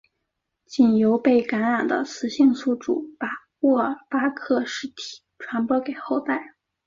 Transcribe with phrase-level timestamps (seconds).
[0.65, 3.27] 仅由被感染的雌性宿主把
[3.59, 6.55] 沃尔巴克氏体传播给后代。